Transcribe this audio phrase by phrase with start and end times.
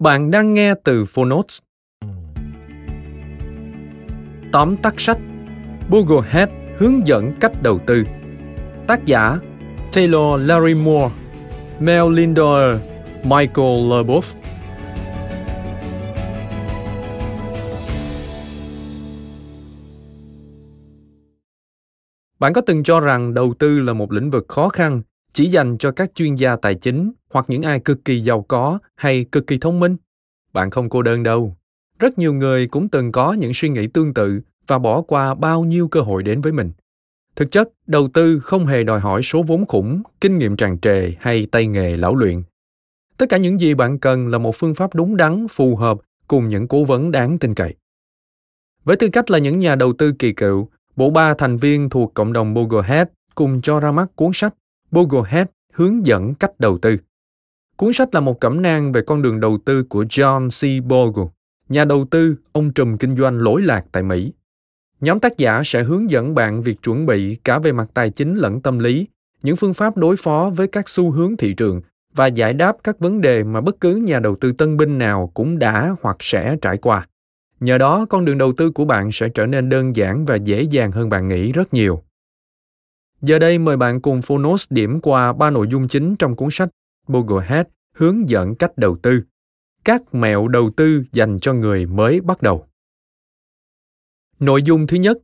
[0.00, 1.58] Bạn đang nghe từ Phonotes.
[4.52, 5.18] Tóm tắt sách,
[5.90, 8.04] Google Head hướng dẫn cách đầu tư.
[8.86, 9.38] Tác giả,
[9.92, 11.14] Taylor Larry Moore
[11.80, 12.76] Mel Lindor
[13.24, 14.22] Michael Leboff
[22.38, 25.78] Bạn có từng cho rằng đầu tư là một lĩnh vực khó khăn chỉ dành
[25.78, 29.46] cho các chuyên gia tài chính hoặc những ai cực kỳ giàu có hay cực
[29.46, 29.96] kỳ thông minh.
[30.52, 31.56] Bạn không cô đơn đâu.
[31.98, 35.64] Rất nhiều người cũng từng có những suy nghĩ tương tự và bỏ qua bao
[35.64, 36.70] nhiêu cơ hội đến với mình.
[37.36, 41.12] Thực chất, đầu tư không hề đòi hỏi số vốn khủng, kinh nghiệm tràn trề
[41.20, 42.42] hay tay nghề lão luyện.
[43.16, 46.48] Tất cả những gì bạn cần là một phương pháp đúng đắn, phù hợp cùng
[46.48, 47.74] những cố vấn đáng tin cậy.
[48.84, 52.14] Với tư cách là những nhà đầu tư kỳ cựu, bộ ba thành viên thuộc
[52.14, 54.54] cộng đồng Boglehead cùng cho ra mắt cuốn sách
[54.90, 56.96] Bogohead hướng dẫn cách đầu tư.
[57.76, 60.84] Cuốn sách là một cẩm nang về con đường đầu tư của John C.
[60.84, 61.30] Bogle,
[61.68, 64.32] nhà đầu tư, ông trùm kinh doanh lỗi lạc tại Mỹ.
[65.00, 68.36] Nhóm tác giả sẽ hướng dẫn bạn việc chuẩn bị cả về mặt tài chính
[68.36, 69.06] lẫn tâm lý,
[69.42, 71.80] những phương pháp đối phó với các xu hướng thị trường
[72.14, 75.30] và giải đáp các vấn đề mà bất cứ nhà đầu tư tân binh nào
[75.34, 77.06] cũng đã hoặc sẽ trải qua.
[77.60, 80.62] Nhờ đó, con đường đầu tư của bạn sẽ trở nên đơn giản và dễ
[80.62, 82.02] dàng hơn bạn nghĩ rất nhiều.
[83.22, 86.68] Giờ đây mời bạn cùng Phonos điểm qua ba nội dung chính trong cuốn sách
[87.08, 89.22] Boglehead hướng dẫn cách đầu tư.
[89.84, 92.66] Các mẹo đầu tư dành cho người mới bắt đầu.
[94.38, 95.18] Nội dung thứ nhất,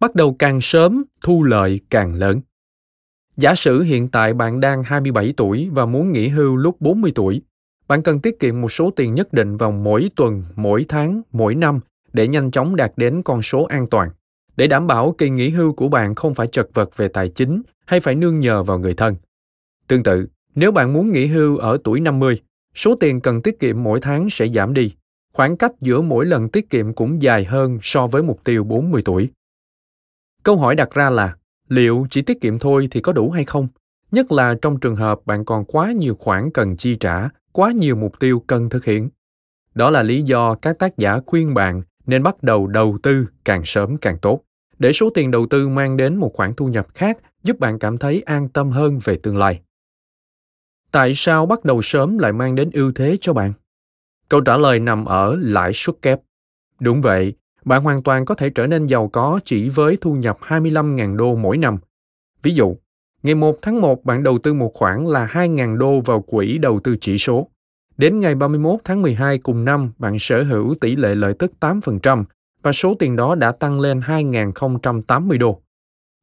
[0.00, 2.40] bắt đầu càng sớm, thu lợi càng lớn.
[3.36, 7.42] Giả sử hiện tại bạn đang 27 tuổi và muốn nghỉ hưu lúc 40 tuổi,
[7.88, 11.54] bạn cần tiết kiệm một số tiền nhất định vào mỗi tuần, mỗi tháng, mỗi
[11.54, 11.80] năm
[12.12, 14.10] để nhanh chóng đạt đến con số an toàn
[14.62, 17.62] để đảm bảo kỳ nghỉ hưu của bạn không phải chật vật về tài chính
[17.86, 19.16] hay phải nương nhờ vào người thân.
[19.88, 22.40] Tương tự, nếu bạn muốn nghỉ hưu ở tuổi 50,
[22.74, 24.94] số tiền cần tiết kiệm mỗi tháng sẽ giảm đi.
[25.32, 29.02] Khoảng cách giữa mỗi lần tiết kiệm cũng dài hơn so với mục tiêu 40
[29.04, 29.30] tuổi.
[30.42, 31.36] Câu hỏi đặt ra là,
[31.68, 33.68] liệu chỉ tiết kiệm thôi thì có đủ hay không?
[34.10, 37.96] Nhất là trong trường hợp bạn còn quá nhiều khoản cần chi trả, quá nhiều
[37.96, 39.08] mục tiêu cần thực hiện.
[39.74, 43.62] Đó là lý do các tác giả khuyên bạn nên bắt đầu đầu tư càng
[43.64, 44.42] sớm càng tốt
[44.82, 47.98] để số tiền đầu tư mang đến một khoản thu nhập khác giúp bạn cảm
[47.98, 49.60] thấy an tâm hơn về tương lai
[50.90, 53.52] tại sao bắt đầu sớm lại mang đến ưu thế cho bạn
[54.28, 56.20] câu trả lời nằm ở lãi suất kép
[56.80, 57.34] đúng vậy
[57.64, 61.36] bạn hoàn toàn có thể trở nên giàu có chỉ với thu nhập 25.000 đô
[61.36, 61.78] mỗi năm.
[62.42, 62.76] Ví dụ,
[63.22, 66.80] ngày 1 tháng 1 bạn đầu tư một khoản là 2.000 đô vào quỹ đầu
[66.80, 67.48] tư chỉ số.
[67.96, 72.24] Đến ngày 31 tháng 12 cùng năm, bạn sở hữu tỷ lệ lợi tức 8%
[72.62, 75.60] và số tiền đó đã tăng lên 2.080 đô.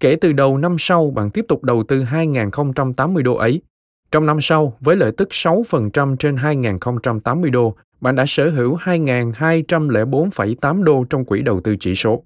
[0.00, 3.62] Kể từ đầu năm sau, bạn tiếp tục đầu tư 2.080 đô ấy.
[4.10, 10.82] Trong năm sau, với lợi tức 6% trên 2.080 đô, bạn đã sở hữu 2.204,8
[10.82, 12.22] đô trong quỹ đầu tư chỉ số.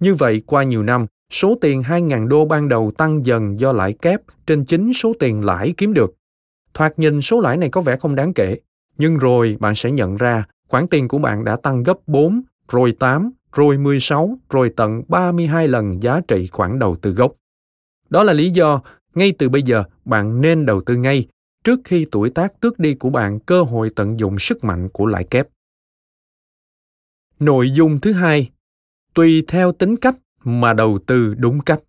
[0.00, 3.92] Như vậy, qua nhiều năm, số tiền 2.000 đô ban đầu tăng dần do lãi
[3.92, 6.14] kép trên chính số tiền lãi kiếm được.
[6.74, 8.56] Thoạt nhìn số lãi này có vẻ không đáng kể,
[8.98, 12.92] nhưng rồi bạn sẽ nhận ra khoản tiền của bạn đã tăng gấp 4, rồi
[12.98, 17.32] 8, rồi 16, rồi tận 32 lần giá trị khoản đầu tư gốc.
[18.10, 18.82] Đó là lý do
[19.14, 21.28] ngay từ bây giờ bạn nên đầu tư ngay
[21.64, 25.06] trước khi tuổi tác tước đi của bạn cơ hội tận dụng sức mạnh của
[25.06, 25.48] lãi kép.
[27.40, 28.50] Nội dung thứ hai,
[29.14, 31.80] tùy theo tính cách mà đầu tư đúng cách.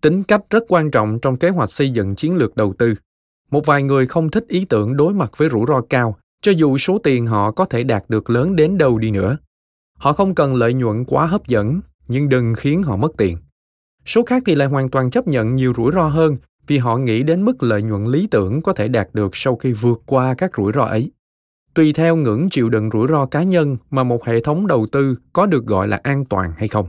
[0.00, 2.94] Tính cách rất quan trọng trong kế hoạch xây dựng chiến lược đầu tư.
[3.50, 6.78] Một vài người không thích ý tưởng đối mặt với rủi ro cao cho dù
[6.78, 9.36] số tiền họ có thể đạt được lớn đến đâu đi nữa.
[9.98, 13.36] Họ không cần lợi nhuận quá hấp dẫn, nhưng đừng khiến họ mất tiền.
[14.06, 16.36] Số khác thì lại hoàn toàn chấp nhận nhiều rủi ro hơn
[16.66, 19.72] vì họ nghĩ đến mức lợi nhuận lý tưởng có thể đạt được sau khi
[19.72, 21.10] vượt qua các rủi ro ấy.
[21.74, 25.16] Tùy theo ngưỡng chịu đựng rủi ro cá nhân mà một hệ thống đầu tư
[25.32, 26.88] có được gọi là an toàn hay không.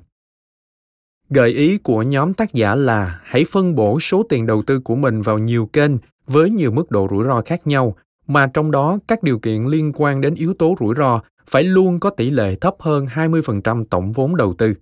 [1.30, 4.96] Gợi ý của nhóm tác giả là hãy phân bổ số tiền đầu tư của
[4.96, 5.92] mình vào nhiều kênh
[6.28, 7.96] với nhiều mức độ rủi ro khác nhau,
[8.28, 12.00] mà trong đó các điều kiện liên quan đến yếu tố rủi ro phải luôn
[12.00, 14.74] có tỷ lệ thấp hơn 20% tổng vốn đầu tư.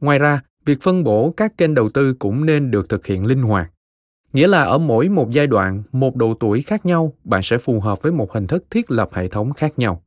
[0.00, 3.42] Ngoài ra, việc phân bổ các kênh đầu tư cũng nên được thực hiện linh
[3.42, 3.70] hoạt.
[4.32, 7.80] Nghĩa là ở mỗi một giai đoạn, một độ tuổi khác nhau, bạn sẽ phù
[7.80, 10.02] hợp với một hình thức thiết lập hệ thống khác nhau.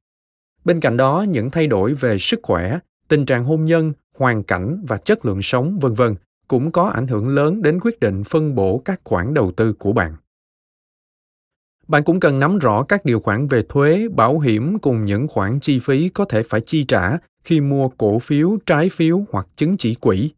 [0.65, 4.83] Bên cạnh đó, những thay đổi về sức khỏe, tình trạng hôn nhân, hoàn cảnh
[4.87, 6.15] và chất lượng sống, vân vân
[6.47, 9.93] cũng có ảnh hưởng lớn đến quyết định phân bổ các khoản đầu tư của
[9.93, 10.15] bạn.
[11.87, 15.59] Bạn cũng cần nắm rõ các điều khoản về thuế, bảo hiểm cùng những khoản
[15.59, 19.77] chi phí có thể phải chi trả khi mua cổ phiếu, trái phiếu hoặc chứng
[19.77, 20.31] chỉ quỹ.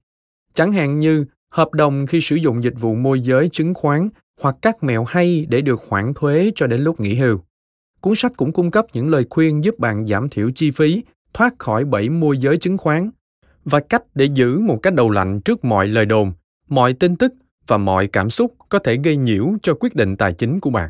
[0.53, 4.09] Chẳng hạn như hợp đồng khi sử dụng dịch vụ môi giới chứng khoán
[4.41, 7.39] hoặc các mẹo hay để được khoản thuế cho đến lúc nghỉ hưu.
[8.01, 11.03] Cuốn sách cũng cung cấp những lời khuyên giúp bạn giảm thiểu chi phí,
[11.33, 13.09] thoát khỏi bẫy môi giới chứng khoán
[13.65, 16.31] và cách để giữ một cách đầu lạnh trước mọi lời đồn,
[16.67, 17.33] mọi tin tức
[17.67, 20.89] và mọi cảm xúc có thể gây nhiễu cho quyết định tài chính của bạn.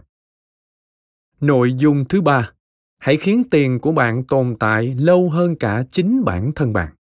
[1.42, 2.52] Nội dung thứ ba,
[2.98, 6.94] hãy khiến tiền của bạn tồn tại lâu hơn cả chính bản thân bạn.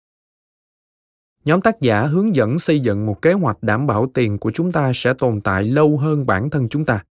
[1.46, 4.72] Nhóm tác giả hướng dẫn xây dựng một kế hoạch đảm bảo tiền của chúng
[4.72, 7.04] ta sẽ tồn tại lâu hơn bản thân chúng ta.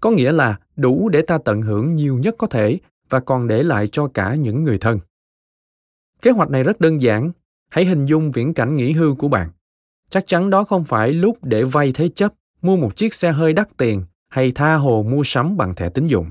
[0.00, 2.78] Có nghĩa là đủ để ta tận hưởng nhiều nhất có thể
[3.08, 4.98] và còn để lại cho cả những người thân.
[6.22, 7.32] Kế hoạch này rất đơn giản,
[7.68, 9.50] hãy hình dung viễn cảnh nghỉ hưu của bạn.
[10.10, 12.32] Chắc chắn đó không phải lúc để vay thế chấp,
[12.62, 16.06] mua một chiếc xe hơi đắt tiền hay tha hồ mua sắm bằng thẻ tín
[16.06, 16.30] dụng.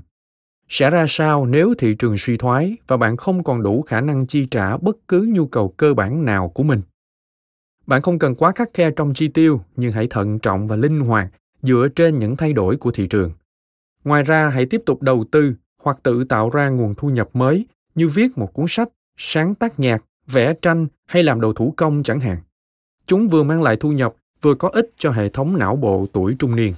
[0.70, 4.28] Sẽ ra sao nếu thị trường suy thoái và bạn không còn đủ khả năng
[4.28, 6.82] chi trả bất cứ nhu cầu cơ bản nào của mình?
[7.88, 11.00] Bạn không cần quá khắc khe trong chi tiêu, nhưng hãy thận trọng và linh
[11.00, 11.28] hoạt
[11.62, 13.32] dựa trên những thay đổi của thị trường.
[14.04, 17.66] Ngoài ra, hãy tiếp tục đầu tư hoặc tự tạo ra nguồn thu nhập mới
[17.96, 22.04] như viết một cuốn sách, sáng tác nhạc, vẽ tranh hay làm đồ thủ công
[22.04, 22.38] chẳng hạn.
[23.08, 26.36] Chúng vừa mang lại thu nhập, vừa có ích cho hệ thống não bộ tuổi
[26.40, 26.74] trung niên.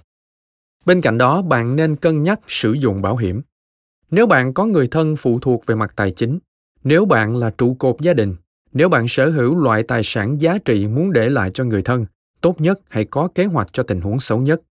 [0.85, 3.41] Bên cạnh đó, bạn nên cân nhắc sử dụng bảo hiểm.
[4.11, 6.39] Nếu bạn có người thân phụ thuộc về mặt tài chính,
[6.83, 8.35] nếu bạn là trụ cột gia đình,
[8.73, 12.05] nếu bạn sở hữu loại tài sản giá trị muốn để lại cho người thân,
[12.41, 14.61] tốt nhất hãy có kế hoạch cho tình huống xấu nhất.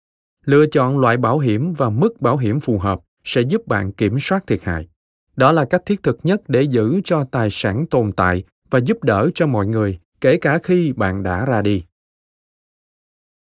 [0.44, 4.17] Lựa chọn loại bảo hiểm và mức bảo hiểm phù hợp sẽ giúp bạn kiểm
[4.21, 4.88] soát thiệt hại.
[5.37, 9.05] Đó là cách thiết thực nhất để giữ cho tài sản tồn tại và giúp
[9.05, 11.85] đỡ cho mọi người, kể cả khi bạn đã ra đi.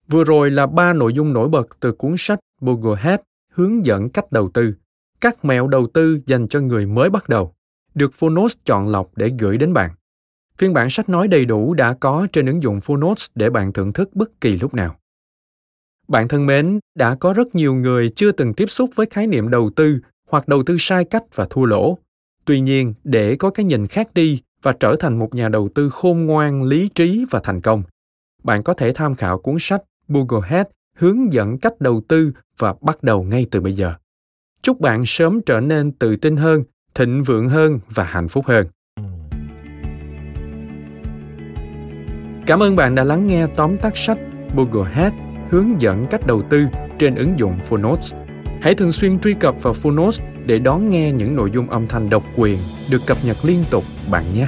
[0.07, 3.19] Vừa rồi là ba nội dung nổi bật từ cuốn sách Google Head
[3.53, 4.73] hướng dẫn cách đầu tư,
[5.21, 7.53] các mẹo đầu tư dành cho người mới bắt đầu,
[7.95, 9.91] được Phonos chọn lọc để gửi đến bạn.
[10.57, 13.93] Phiên bản sách nói đầy đủ đã có trên ứng dụng Phonos để bạn thưởng
[13.93, 14.95] thức bất kỳ lúc nào.
[16.07, 19.49] Bạn thân mến, đã có rất nhiều người chưa từng tiếp xúc với khái niệm
[19.49, 19.99] đầu tư
[20.29, 21.97] hoặc đầu tư sai cách và thua lỗ.
[22.45, 25.89] Tuy nhiên, để có cái nhìn khác đi và trở thành một nhà đầu tư
[25.89, 27.83] khôn ngoan, lý trí và thành công,
[28.43, 32.75] bạn có thể tham khảo cuốn sách Google Head hướng dẫn cách đầu tư và
[32.81, 33.93] bắt đầu ngay từ bây giờ.
[34.61, 36.63] Chúc bạn sớm trở nên tự tin hơn,
[36.95, 38.67] thịnh vượng hơn và hạnh phúc hơn.
[42.45, 44.17] Cảm ơn bạn đã lắng nghe tóm tắt sách
[44.55, 45.13] Google Head
[45.49, 46.65] hướng dẫn cách đầu tư
[46.99, 48.13] trên ứng dụng Phonotes.
[48.61, 52.09] Hãy thường xuyên truy cập vào Phonotes để đón nghe những nội dung âm thanh
[52.09, 52.59] độc quyền
[52.91, 54.47] được cập nhật liên tục bạn nhé.